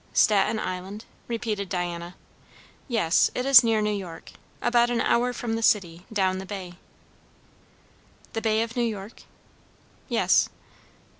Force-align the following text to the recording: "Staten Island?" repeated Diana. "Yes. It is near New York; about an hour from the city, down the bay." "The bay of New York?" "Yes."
"Staten 0.13 0.57
Island?" 0.57 1.05
repeated 1.27 1.69
Diana. 1.69 2.15
"Yes. 2.87 3.29
It 3.35 3.45
is 3.45 3.63
near 3.63 3.83
New 3.83 3.93
York; 3.93 4.31
about 4.59 4.89
an 4.89 4.99
hour 4.99 5.31
from 5.31 5.53
the 5.55 5.61
city, 5.61 6.07
down 6.11 6.39
the 6.39 6.45
bay." 6.47 6.73
"The 8.33 8.41
bay 8.41 8.63
of 8.63 8.75
New 8.75 8.81
York?" 8.81 9.21
"Yes." 10.09 10.49